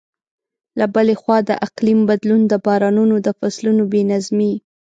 له 0.79 0.85
بلې 0.95 1.15
خوا، 1.21 1.37
د 1.49 1.51
اقلیم 1.67 1.99
بدلون 2.09 2.41
د 2.47 2.53
بارانونو 2.65 3.15
د 3.25 3.27
فصلونو 3.39 3.83
بې 3.91 4.01
نظمۍ. 4.11 4.53